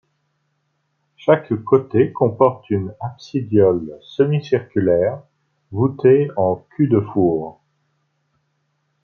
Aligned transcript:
Chaque 1.15 1.53
côté 1.63 2.11
comporte 2.11 2.67
une 2.71 2.91
absidiole 3.01 3.99
semi-circulaire, 4.01 5.21
voûtée 5.71 6.27
en 6.37 6.55
cul-de-four. 6.71 7.61